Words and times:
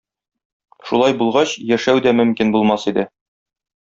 Шулай 0.91 1.13
булгач 1.19 1.53
яшәү 1.73 2.01
дә 2.05 2.13
мөмкин 2.21 2.55
булмас 2.57 2.87
иде. 2.93 3.05